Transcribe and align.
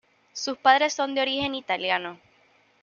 Sus 0.33 0.57
padres 0.57 0.93
son 0.95 1.13
de 1.13 1.21
origen 1.21 1.53
italiano. 1.53 2.19